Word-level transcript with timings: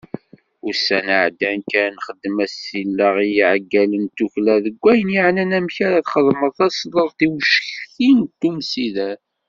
Ussan 0.69 1.07
iɛeddan 1.17 1.59
kan, 1.71 1.91
nexdem 1.95 2.37
asileɣ 2.45 3.15
i 3.19 3.27
yiɛeggalen 3.35 4.01
n 4.05 4.09
tddukkla 4.09 4.55
deg 4.65 4.75
wayen 4.81 5.13
yeɛnan 5.15 5.55
amek 5.57 5.77
ara 5.87 5.99
txedmeḍ 6.07 6.53
tasleḍt 6.59 7.19
i 7.25 7.27
ucekti 7.35 8.09
n 8.17 8.23
umsider. 8.47 9.17